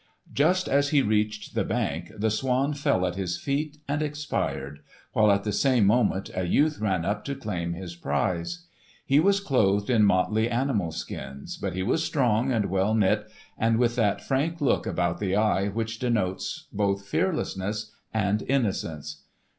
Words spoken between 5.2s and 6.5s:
at the same moment a